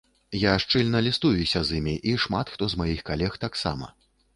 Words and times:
Я 0.43 0.53
шчыльна 0.63 1.01
лістуюся 1.09 1.63
з 1.69 1.77
ім, 1.83 1.93
і 2.13 2.17
шмат 2.27 2.55
хто 2.57 2.73
з 2.77 2.83
маіх 2.85 3.09
калег 3.15 3.41
таксама. 3.49 3.97